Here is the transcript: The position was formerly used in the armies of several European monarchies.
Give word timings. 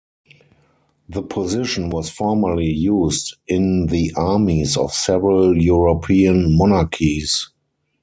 The 1.09 1.21
position 1.21 1.91
was 1.91 2.09
formerly 2.09 2.65
used 2.71 3.35
in 3.47 3.85
the 3.85 4.11
armies 4.17 4.75
of 4.75 4.91
several 4.93 5.55
European 5.55 6.57
monarchies. 6.57 7.51